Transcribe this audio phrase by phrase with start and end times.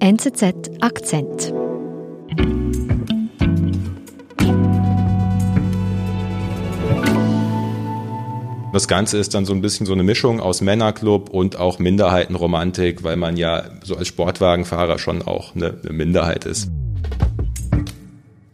[0.00, 1.52] NZZ Akzent.
[8.72, 13.02] Das Ganze ist dann so ein bisschen so eine Mischung aus Männerclub und auch Minderheitenromantik,
[13.02, 16.70] weil man ja so als Sportwagenfahrer schon auch eine, eine Minderheit ist.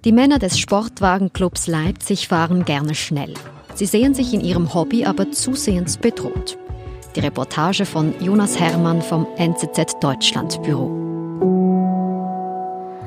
[0.07, 3.35] Die Männer des Sportwagenclubs Leipzig fahren gerne schnell.
[3.75, 6.57] Sie sehen sich in ihrem Hobby aber zusehends bedroht.
[7.17, 11.14] Die Reportage von Jonas Hermann vom NZZ Deutschland Büro.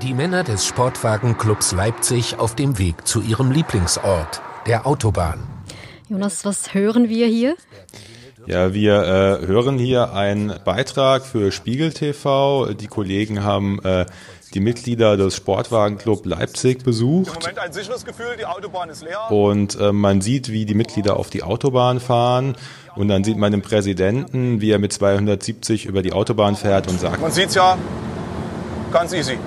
[0.03, 5.39] Die Männer des Sportwagenclubs Leipzig auf dem Weg zu ihrem Lieblingsort, der Autobahn.
[6.07, 7.55] Jonas, was hören wir hier?
[8.45, 12.73] Ja, wir äh, hören hier einen Beitrag für Spiegel TV.
[12.73, 14.05] Die Kollegen haben äh,
[14.53, 17.29] die Mitglieder des Sportwagenclub Leipzig besucht.
[17.29, 19.31] Im Moment ein sicheres Gefühl, die Autobahn ist leer.
[19.31, 22.55] Und äh, man sieht, wie die Mitglieder auf die Autobahn fahren.
[22.95, 26.99] Und dann sieht man den Präsidenten, wie er mit 270 über die Autobahn fährt und
[26.99, 27.19] sagt.
[27.19, 27.77] Man sieht's ja,
[28.91, 29.39] ganz easy.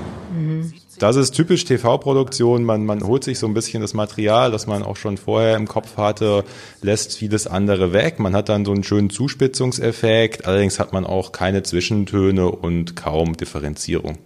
[0.98, 2.62] Das ist typisch TV-Produktion.
[2.64, 5.66] Man, man holt sich so ein bisschen das Material, das man auch schon vorher im
[5.66, 6.44] Kopf hatte,
[6.82, 8.18] lässt vieles andere weg.
[8.18, 10.46] Man hat dann so einen schönen Zuspitzungseffekt.
[10.46, 14.18] Allerdings hat man auch keine Zwischentöne und kaum Differenzierung.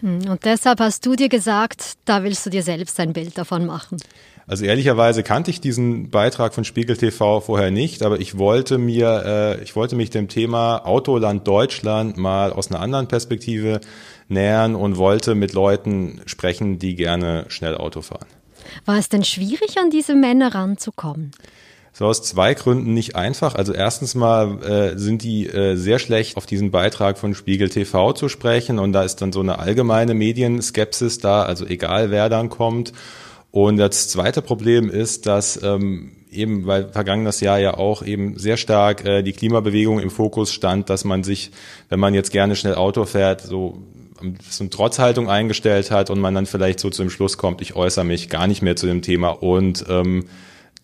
[0.00, 3.66] Hm, und deshalb hast du dir gesagt, da willst du dir selbst ein Bild davon
[3.66, 3.98] machen.
[4.46, 9.22] Also ehrlicherweise kannte ich diesen Beitrag von Spiegel TV vorher nicht, aber ich wollte mir,
[9.24, 13.80] äh, ich wollte mich dem Thema Autoland Deutschland mal aus einer anderen Perspektive
[14.28, 18.26] nähern und wollte mit Leuten sprechen, die gerne schnell Auto fahren.
[18.84, 21.32] War es denn schwierig, an diese Männer ranzukommen?
[21.96, 23.54] So aus zwei Gründen nicht einfach.
[23.54, 28.12] Also erstens mal äh, sind die äh, sehr schlecht auf diesen Beitrag von Spiegel TV
[28.14, 32.48] zu sprechen und da ist dann so eine allgemeine Medienskepsis da, also egal wer dann
[32.48, 32.92] kommt.
[33.52, 38.56] Und das zweite Problem ist, dass ähm, eben, weil vergangenes Jahr ja auch eben sehr
[38.56, 41.52] stark äh, die Klimabewegung im Fokus stand, dass man sich,
[41.88, 43.78] wenn man jetzt gerne schnell Auto fährt, so
[44.48, 47.76] so eine Trotzhaltung eingestellt hat und man dann vielleicht so zu dem Schluss kommt, ich
[47.76, 50.26] äußere mich gar nicht mehr zu dem Thema und ähm,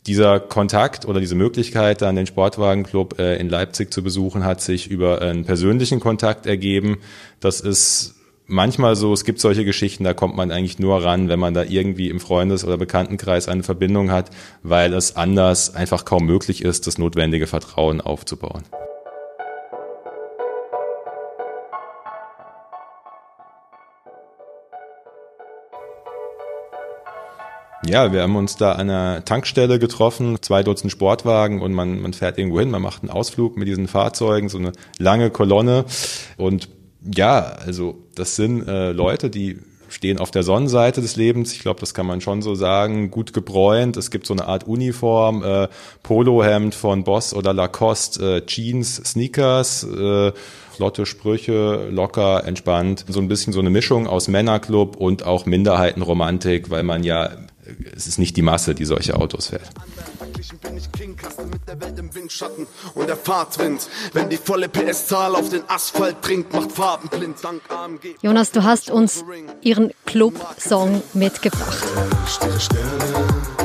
[0.07, 4.89] dieser Kontakt oder diese Möglichkeit, dann den Sportwagenclub äh, in Leipzig zu besuchen, hat sich
[4.91, 6.99] über einen persönlichen Kontakt ergeben.
[7.39, 8.15] Das ist
[8.47, 11.63] manchmal so, es gibt solche Geschichten, da kommt man eigentlich nur ran, wenn man da
[11.63, 14.31] irgendwie im Freundes- oder Bekanntenkreis eine Verbindung hat,
[14.63, 18.63] weil es anders einfach kaum möglich ist, das notwendige Vertrauen aufzubauen.
[27.91, 32.13] Ja, wir haben uns da an einer Tankstelle getroffen, zwei Dutzend Sportwagen und man, man
[32.13, 35.85] fährt irgendwo hin, man macht einen Ausflug mit diesen Fahrzeugen, so eine lange Kolonne.
[36.37, 36.69] Und
[37.03, 39.59] ja, also das sind äh, Leute, die
[39.89, 41.53] stehen auf der Sonnenseite des Lebens.
[41.53, 43.11] Ich glaube, das kann man schon so sagen.
[43.11, 43.97] Gut gebräunt.
[43.97, 45.67] Es gibt so eine Art Uniform, äh,
[46.05, 50.31] Polohemd von Boss oder Lacoste, äh, Jeans, Sneakers, äh,
[50.77, 53.05] flotte Sprüche, locker, entspannt.
[53.09, 57.31] So ein bisschen so eine Mischung aus Männerclub und auch Minderheitenromantik, weil man ja
[57.95, 59.71] es ist nicht die Masse, die solche Autos fährt.
[62.95, 67.37] Und der Fahrtwind, wenn die volle PS-Zahl auf den Asphalt dringt, macht Farben blind.
[67.43, 68.17] Dank AMG.
[68.23, 69.25] Jonas, du hast uns
[69.63, 71.85] ihren Club-Song mitgebracht.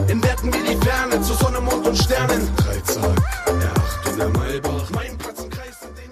[0.07, 2.47] In Werten wie die Ferne zu Sonne, Mond und Sternen.
[2.55, 3.03] Dreizack,
[3.47, 4.74] R8 und der Platz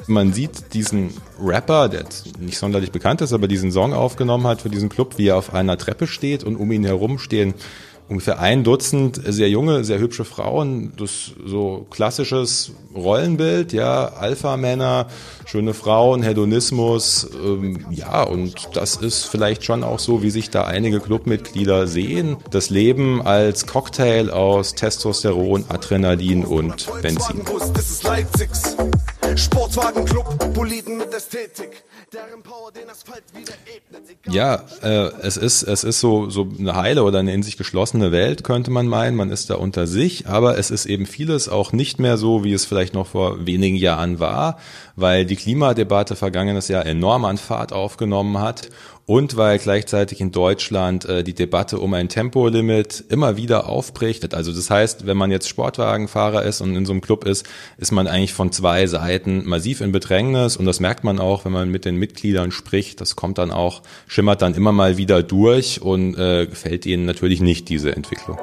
[0.07, 2.05] man sieht diesen Rapper, der
[2.39, 5.53] nicht sonderlich bekannt ist, aber diesen Song aufgenommen hat für diesen Club, wie er auf
[5.53, 7.53] einer Treppe steht und um ihn herum stehen
[8.09, 10.93] ungefähr ein Dutzend sehr junge, sehr hübsche Frauen.
[10.97, 15.07] Das so klassisches Rollenbild, ja, Alpha-Männer,
[15.45, 20.65] schöne Frauen, Hedonismus, ähm, ja, und das ist vielleicht schon auch so, wie sich da
[20.65, 22.37] einige Clubmitglieder sehen.
[22.51, 27.41] Das Leben als Cocktail aus Testosteron, Adrenalin und Benzin.
[29.35, 31.83] Sportwagenclub, Boliden mit Ästhetik.
[34.29, 38.11] Ja, äh, es ist es ist so so eine heile oder eine in sich geschlossene
[38.11, 39.17] Welt könnte man meinen.
[39.17, 42.53] Man ist da unter sich, aber es ist eben vieles auch nicht mehr so, wie
[42.53, 44.59] es vielleicht noch vor wenigen Jahren war,
[44.95, 48.69] weil die Klimadebatte vergangenes Jahr enorm an Fahrt aufgenommen hat
[49.05, 54.33] und weil gleichzeitig in Deutschland äh, die Debatte um ein Tempolimit immer wieder aufbricht.
[54.33, 57.45] Also das heißt, wenn man jetzt Sportwagenfahrer ist und in so einem Club ist,
[57.77, 61.51] ist man eigentlich von zwei Seiten massiv in Bedrängnis und das merkt man auch, wenn
[61.51, 63.01] man mit den Mitgliedern spricht.
[63.01, 67.41] Das kommt dann auch, schimmert dann immer mal wieder durch und äh, gefällt ihnen natürlich
[67.41, 68.37] nicht diese Entwicklung.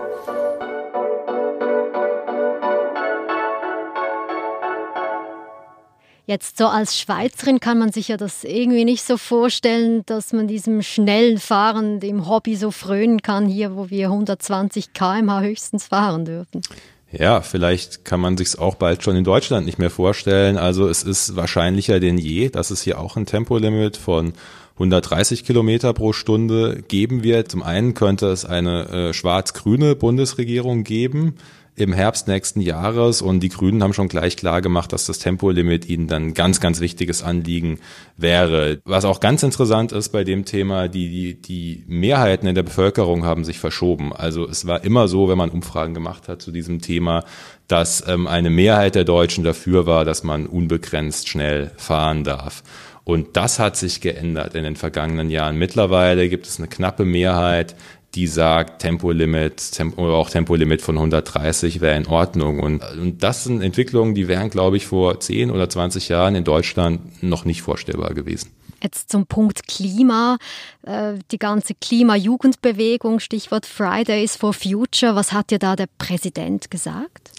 [6.30, 10.46] Jetzt so als Schweizerin kann man sich ja das irgendwie nicht so vorstellen, dass man
[10.46, 16.24] diesem schnellen Fahren, dem Hobby so frönen kann, hier wo wir 120 km/h höchstens fahren
[16.24, 16.62] dürfen.
[17.10, 20.56] Ja, vielleicht kann man sich auch bald schon in Deutschland nicht mehr vorstellen.
[20.56, 24.34] Also es ist wahrscheinlicher denn je, dass es hier auch ein Tempolimit von
[24.74, 27.50] 130 Kilometer pro Stunde geben wird.
[27.50, 31.34] Zum einen könnte es eine äh, schwarz-grüne Bundesregierung geben
[31.80, 35.88] im Herbst nächsten Jahres und die Grünen haben schon gleich klar gemacht, dass das Tempolimit
[35.88, 37.78] ihnen dann ganz, ganz wichtiges Anliegen
[38.16, 38.80] wäre.
[38.84, 43.24] Was auch ganz interessant ist bei dem Thema, die, die, die Mehrheiten in der Bevölkerung
[43.24, 44.12] haben sich verschoben.
[44.12, 47.24] Also es war immer so, wenn man Umfragen gemacht hat zu diesem Thema,
[47.68, 52.62] dass ähm, eine Mehrheit der Deutschen dafür war, dass man unbegrenzt schnell fahren darf.
[53.04, 55.56] Und das hat sich geändert in den vergangenen Jahren.
[55.56, 57.74] Mittlerweile gibt es eine knappe Mehrheit,
[58.14, 62.60] die sagt, Tempolimit Tempo, oder auch Tempolimit von 130 wäre in Ordnung.
[62.60, 66.44] Und, und das sind Entwicklungen, die wären, glaube ich, vor 10 oder 20 Jahren in
[66.44, 68.50] Deutschland noch nicht vorstellbar gewesen.
[68.82, 70.38] Jetzt zum Punkt Klima,
[70.82, 75.14] äh, die ganze Klima-Jugendbewegung, Stichwort Fridays for Future.
[75.14, 77.30] Was hat dir da der Präsident gesagt?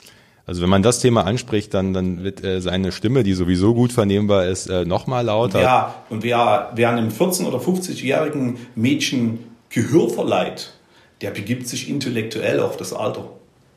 [0.45, 3.91] Also wenn man das Thema anspricht, dann, dann wird äh, seine Stimme, die sowieso gut
[3.91, 5.61] vernehmbar ist, äh, nochmal lauter.
[5.61, 9.39] Ja, und wer, wer einem 14- oder 50-jährigen Mädchen
[9.71, 10.73] Gehör verleiht,
[11.21, 13.29] der begibt sich intellektuell auf das Alter.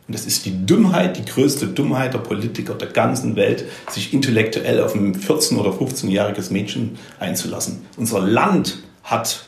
[0.06, 4.82] Und das ist die Dummheit, die größte Dummheit der Politiker der ganzen Welt, sich intellektuell
[4.82, 7.86] auf ein 14- oder 15-jähriges Mädchen einzulassen.
[7.96, 9.46] Unser Land hat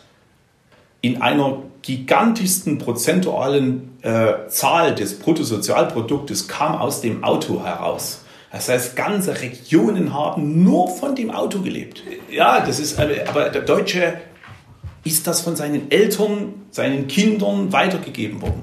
[1.02, 8.22] in einer gigantischsten prozentualen äh, Zahl des Bruttosozialproduktes kam aus dem Auto heraus.
[8.50, 12.02] Das heißt, ganze Regionen haben nur von dem Auto gelebt.
[12.30, 14.14] Ja, das ist, aber der Deutsche
[15.06, 18.62] ist das von seinen Eltern, seinen Kindern weitergegeben worden.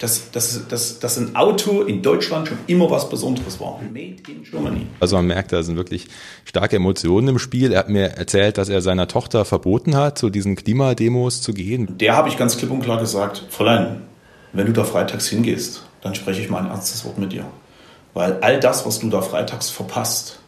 [0.00, 3.80] Dass, dass, dass, dass ein Auto in Deutschland schon immer was Besonderes war.
[3.82, 4.86] Made in Germany.
[5.00, 6.06] Also man merkt, da sind wirklich
[6.44, 7.72] starke Emotionen im Spiel.
[7.72, 11.98] Er hat mir erzählt, dass er seiner Tochter verboten hat, zu diesen Klimademos zu gehen.
[11.98, 14.02] Der habe ich ganz klipp und klar gesagt, Fräulein,
[14.52, 17.46] wenn du da freitags hingehst, dann spreche ich mal ein ernstes Wort mit dir.
[18.14, 20.38] Weil all das, was du da freitags verpasst,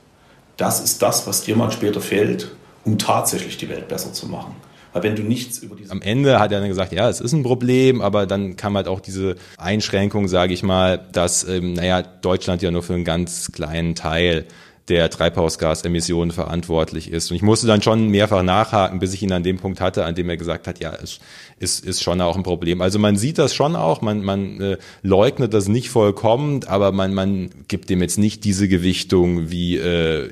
[0.57, 2.53] das ist das, was dir mal später fehlt,
[2.85, 4.55] um tatsächlich die Welt besser zu machen.
[4.93, 7.33] Weil wenn du nichts über diese Am Ende hat er dann gesagt, ja, es ist
[7.33, 12.03] ein Problem, aber dann kam halt auch diese Einschränkung, sage ich mal, dass, ähm, naja,
[12.03, 14.47] Deutschland ja nur für einen ganz kleinen Teil
[14.89, 17.31] der Treibhausgasemissionen verantwortlich ist.
[17.31, 20.17] Und ich musste dann schon mehrfach nachhaken, bis ich ihn an dem Punkt hatte, an
[20.17, 21.21] dem er gesagt hat, ja, es
[21.61, 22.81] ist, ist schon auch ein Problem.
[22.81, 27.15] Also man sieht das schon auch, man, man äh, leugnet das nicht vollkommen, aber man,
[27.15, 30.31] man gibt dem jetzt nicht diese Gewichtung, wie äh,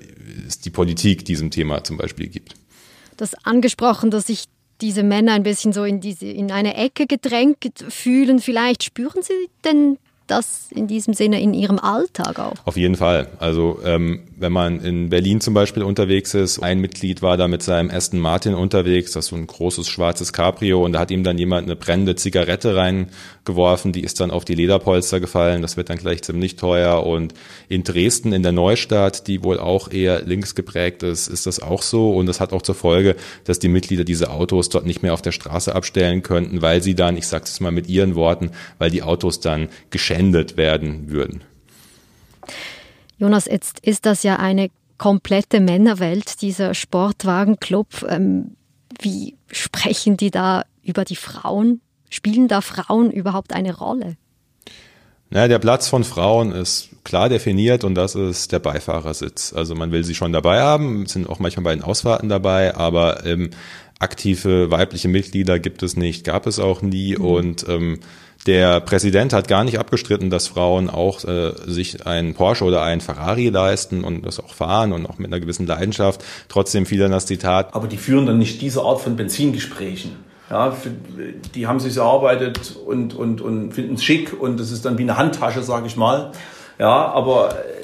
[0.48, 2.57] es die Politik diesem Thema zum Beispiel gibt
[3.18, 4.44] das angesprochen, dass sich
[4.80, 8.38] diese Männer ein bisschen so in, diese, in eine Ecke gedrängt fühlen.
[8.38, 12.54] Vielleicht spüren sie denn das in diesem Sinne in Ihrem Alltag auch?
[12.64, 13.28] Auf jeden Fall.
[13.40, 17.62] Also ähm, wenn man in Berlin zum Beispiel unterwegs ist, ein Mitglied war da mit
[17.62, 21.24] seinem Aston Martin unterwegs, das ist so ein großes schwarzes Cabrio und da hat ihm
[21.24, 25.90] dann jemand eine brennende Zigarette reingeworfen, die ist dann auf die Lederpolster gefallen, das wird
[25.90, 27.34] dann gleich ziemlich teuer und
[27.68, 31.82] in Dresden in der Neustadt, die wohl auch eher links geprägt ist, ist das auch
[31.82, 35.14] so und das hat auch zur Folge, dass die Mitglieder diese Autos dort nicht mehr
[35.14, 38.52] auf der Straße abstellen könnten, weil sie dann, ich sage es mal mit ihren Worten,
[38.78, 41.42] weil die Autos dann geschändet werden würden.
[43.18, 48.06] Jonas, jetzt ist das ja eine komplette Männerwelt, dieser Sportwagenclub.
[48.08, 48.56] Ähm,
[49.00, 51.80] wie sprechen die da über die Frauen?
[52.10, 54.16] Spielen da Frauen überhaupt eine Rolle?
[55.30, 59.52] Naja, der Platz von Frauen ist klar definiert und das ist der Beifahrersitz.
[59.52, 63.26] Also man will sie schon dabei haben, sind auch manchmal bei den Ausfahrten dabei, aber
[63.26, 63.50] ähm,
[63.98, 67.24] aktive weibliche Mitglieder gibt es nicht, gab es auch nie mhm.
[67.24, 68.00] und ähm,
[68.46, 73.00] der Präsident hat gar nicht abgestritten, dass Frauen auch äh, sich einen Porsche oder einen
[73.00, 76.24] Ferrari leisten und das auch fahren und auch mit einer gewissen Leidenschaft.
[76.48, 77.74] Trotzdem fiel dann das Zitat.
[77.74, 80.28] Aber die führen dann nicht diese Art von Benzingesprächen.
[80.50, 80.74] Ja,
[81.54, 85.02] die haben sich erarbeitet und, und, und finden es schick und das ist dann wie
[85.02, 86.32] eine Handtasche, sage ich mal.
[86.78, 87.78] Ja, aber äh,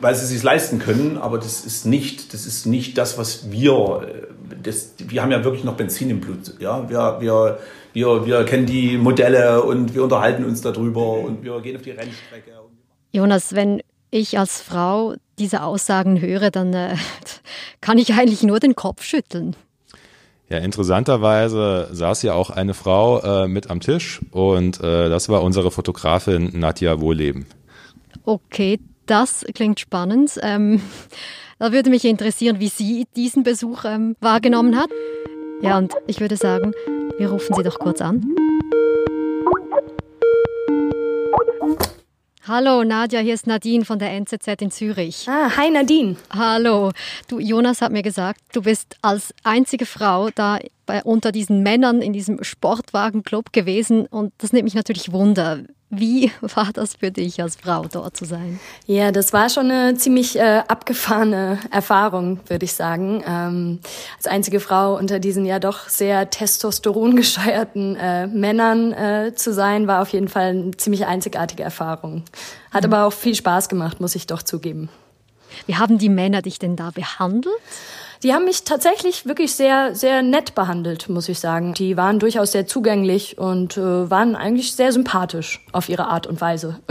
[0.00, 3.50] weil sie es sich leisten können, aber das ist nicht, das ist nicht das, was
[3.50, 6.54] wir, äh, das, wir haben ja wirklich noch Benzin im Blut.
[6.58, 7.58] Ja, wir, wir,
[7.92, 11.90] wir, wir kennen die Modelle und wir unterhalten uns darüber und wir gehen auf die
[11.90, 12.52] Rennstrecke.
[13.12, 16.96] Jonas, wenn ich als Frau diese Aussagen höre, dann äh,
[17.80, 19.56] kann ich eigentlich nur den Kopf schütteln.
[20.48, 25.42] Ja, interessanterweise saß ja auch eine Frau äh, mit am Tisch und äh, das war
[25.42, 27.46] unsere Fotografin Nadja Wohleben.
[28.24, 30.38] Okay, das klingt spannend.
[30.42, 30.82] Ähm,
[31.58, 34.90] da würde mich interessieren, wie sie diesen Besuch ähm, wahrgenommen hat.
[35.62, 36.72] Ja, und ich würde sagen,
[37.18, 38.34] wir rufen sie doch kurz an.
[42.44, 45.28] Hallo Nadja, hier ist Nadine von der NZZ in Zürich.
[45.28, 46.16] Ah, hi Nadine.
[46.30, 46.90] Hallo.
[47.28, 52.02] Du, Jonas hat mir gesagt, du bist als einzige Frau da bei, unter diesen Männern
[52.02, 55.60] in diesem Sportwagenclub gewesen und das nimmt mich natürlich Wunder.
[55.94, 58.58] Wie war das für dich als Frau dort zu sein?
[58.86, 63.22] Ja, das war schon eine ziemlich äh, abgefahrene Erfahrung, würde ich sagen.
[63.26, 63.78] Ähm,
[64.16, 70.00] als einzige Frau unter diesen ja doch sehr testosterongescheuerten äh, Männern äh, zu sein, war
[70.00, 72.24] auf jeden Fall eine ziemlich einzigartige Erfahrung.
[72.70, 72.94] Hat mhm.
[72.94, 74.88] aber auch viel Spaß gemacht, muss ich doch zugeben.
[75.66, 77.54] Wie haben die Männer dich denn da behandelt?
[78.22, 81.74] Die haben mich tatsächlich wirklich sehr, sehr nett behandelt, muss ich sagen.
[81.74, 86.40] Die waren durchaus sehr zugänglich und äh, waren eigentlich sehr sympathisch auf ihre Art und
[86.40, 86.78] Weise.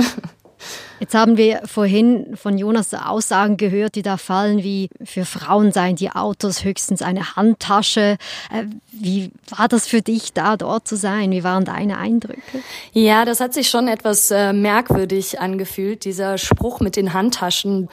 [0.99, 5.95] Jetzt haben wir vorhin von Jonas Aussagen gehört, die da fallen, wie für Frauen seien
[5.95, 8.17] die Autos höchstens eine Handtasche.
[8.51, 11.31] Äh, wie war das für dich, da dort zu sein?
[11.31, 12.59] Wie waren deine Eindrücke?
[12.93, 17.89] Ja, das hat sich schon etwas äh, merkwürdig angefühlt, dieser Spruch mit den Handtaschen.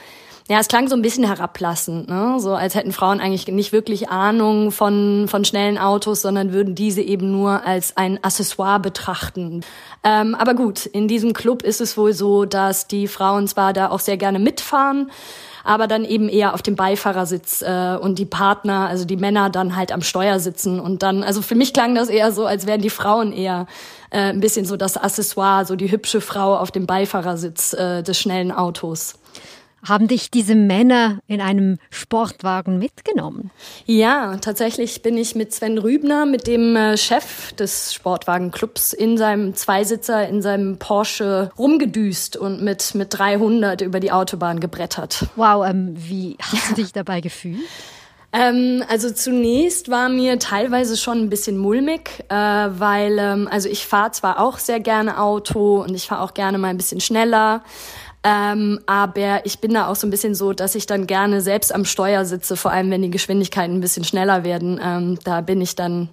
[0.51, 2.37] Ja, es klang so ein bisschen herablassend, ne?
[2.39, 7.03] so als hätten Frauen eigentlich nicht wirklich Ahnung von, von schnellen Autos, sondern würden diese
[7.03, 9.61] eben nur als ein Accessoire betrachten.
[10.03, 13.91] Ähm, aber gut, in diesem Club ist es wohl so, dass die Frauen zwar da
[13.91, 15.11] auch sehr gerne mitfahren,
[15.63, 19.75] aber dann eben eher auf dem Beifahrersitz äh, und die Partner, also die Männer dann
[19.75, 22.81] halt am Steuer sitzen und dann, also für mich klang das eher so, als wären
[22.81, 23.67] die Frauen eher
[24.09, 28.19] äh, ein bisschen so das Accessoire, so die hübsche Frau auf dem Beifahrersitz äh, des
[28.19, 29.13] schnellen Autos.
[29.87, 33.51] Haben dich diese Männer in einem Sportwagen mitgenommen?
[33.85, 39.53] Ja, tatsächlich bin ich mit Sven Rübner, mit dem äh, Chef des Sportwagenclubs, in seinem
[39.55, 45.27] Zweisitzer, in seinem Porsche rumgedüst und mit, mit 300 über die Autobahn gebrettert.
[45.35, 47.59] Wow, ähm, wie hast du dich dabei gefühlt?
[48.31, 53.87] Ähm, also zunächst war mir teilweise schon ein bisschen mulmig, äh, weil ähm, also ich
[53.87, 57.63] fahre zwar auch sehr gerne Auto und ich fahre auch gerne mal ein bisschen schneller,
[58.23, 61.73] ähm, aber ich bin da auch so ein bisschen so, dass ich dann gerne selbst
[61.73, 64.79] am Steuer sitze, vor allem wenn die Geschwindigkeiten ein bisschen schneller werden.
[64.83, 66.09] Ähm, da bin ich dann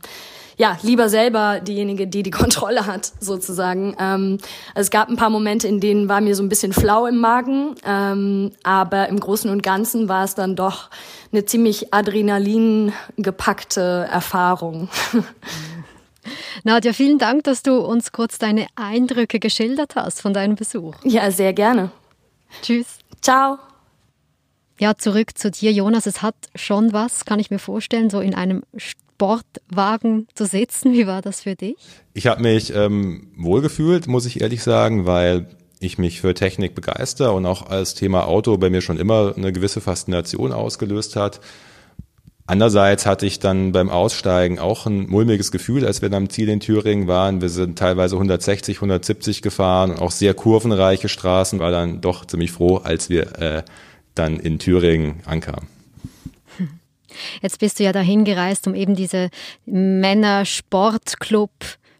[0.59, 3.97] ja, lieber selber diejenige, die die Kontrolle hat, sozusagen.
[3.99, 4.39] Ähm,
[4.75, 7.19] also es gab ein paar Momente, in denen war mir so ein bisschen flau im
[7.19, 10.91] Magen, ähm, aber im Großen und Ganzen war es dann doch
[11.33, 14.89] eine ziemlich Adrenalin gepackte Erfahrung.
[16.67, 20.97] Nadja, vielen Dank, dass du uns kurz deine Eindrücke geschildert hast von deinem Besuch.
[21.05, 21.93] Ja, sehr gerne.
[22.61, 22.99] Tschüss.
[23.23, 23.59] Ciao.
[24.81, 26.07] Ja, zurück zu dir, Jonas.
[26.07, 30.93] Es hat schon was, kann ich mir vorstellen, so in einem Sportwagen zu sitzen.
[30.93, 31.77] Wie war das für dich?
[32.15, 35.47] Ich habe mich ähm, wohlgefühlt, muss ich ehrlich sagen, weil
[35.79, 39.53] ich mich für Technik begeister und auch als Thema Auto bei mir schon immer eine
[39.53, 41.41] gewisse Faszination ausgelöst hat.
[42.49, 46.49] Andererseits hatte ich dann beim Aussteigen auch ein mulmiges Gefühl, als wir dann am Ziel
[46.49, 47.41] in Thüringen waren.
[47.41, 52.53] Wir sind teilweise 160, 170 gefahren und auch sehr kurvenreiche Straßen, war dann doch ziemlich
[52.53, 53.63] froh, als wir äh,
[54.15, 55.67] dann in Thüringen ankamen.
[57.43, 59.31] Jetzt bist du ja dahin gereist, um eben diese
[59.65, 61.51] Männer-Sportclub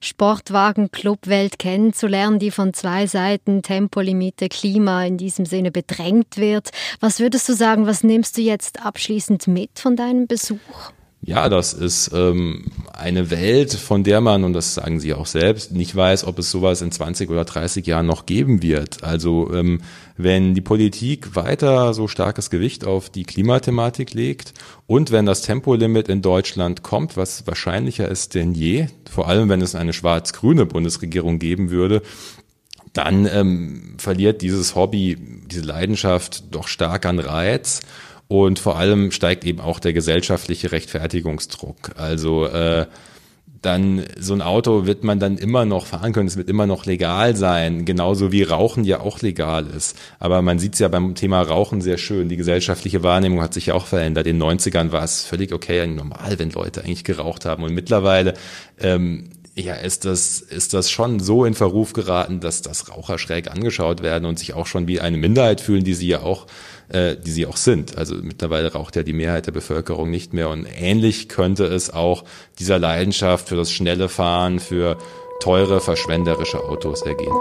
[0.01, 6.71] Sportwagen-Club-Welt kennenzulernen, die von zwei Seiten Tempolimite, Klima in diesem Sinne bedrängt wird.
[7.01, 10.93] Was würdest du sagen, was nimmst du jetzt abschließend mit von deinem Besuch?
[11.27, 15.73] Ja, das ist ähm, eine Welt, von der man, und das sagen Sie auch selbst,
[15.73, 19.03] nicht weiß, ob es sowas in 20 oder 30 Jahren noch geben wird.
[19.03, 19.81] Also ähm,
[20.17, 24.55] wenn die Politik weiter so starkes Gewicht auf die Klimathematik legt
[24.87, 29.63] und wenn das Tempolimit in Deutschland kommt, was wahrscheinlicher ist denn je, vor allem wenn
[29.63, 32.03] es eine schwarz-grüne Bundesregierung geben würde,
[32.93, 35.19] dann ähm, verliert dieses Hobby,
[35.51, 37.81] diese Leidenschaft doch stark an Reiz.
[38.29, 41.93] Und vor allem steigt eben auch der gesellschaftliche Rechtfertigungsdruck.
[41.97, 42.87] Also äh,
[43.63, 46.87] dann so ein Auto wird man dann immer noch fahren können, es wird immer noch
[46.87, 49.97] legal sein, genauso wie Rauchen ja auch legal ist.
[50.19, 52.29] Aber man sieht es ja beim Thema Rauchen sehr schön.
[52.29, 54.27] Die gesellschaftliche Wahrnehmung hat sich ja auch verändert.
[54.27, 57.65] In den 90ern war es völlig okay, normal, wenn Leute eigentlich geraucht haben.
[57.65, 58.35] Und mittlerweile
[58.79, 63.51] ähm, ja, ist das, ist das schon so in Verruf geraten, dass das Raucher schräg
[63.51, 66.47] angeschaut werden und sich auch schon wie eine Minderheit fühlen, die sie ja auch
[66.89, 67.97] äh, die sie auch sind.
[67.99, 70.51] Also mittlerweile raucht ja die Mehrheit der Bevölkerung nicht mehr.
[70.51, 72.25] Und ähnlich könnte es auch
[72.59, 74.99] dieser Leidenschaft für das schnelle Fahren, für
[75.41, 77.33] teure, verschwenderische Autos ergehen.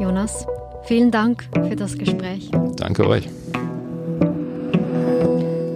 [0.00, 0.46] Jonas,
[0.84, 2.50] vielen Dank für das Gespräch.
[2.76, 3.28] Danke euch.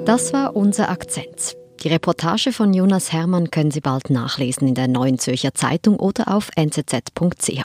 [0.08, 1.54] Das war unser Akzent.
[1.82, 6.34] Die Reportage von Jonas Hermann können Sie bald nachlesen in der Neuen Zürcher Zeitung oder
[6.34, 7.62] auf nzz.ch.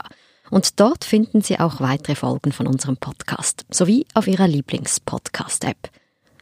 [0.51, 5.89] Und dort finden Sie auch weitere Folgen von unserem Podcast sowie auf Ihrer Lieblingspodcast-App.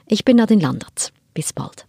[0.08, 1.14] Ich bin Nadine Landert.
[1.36, 1.86] Bis bald.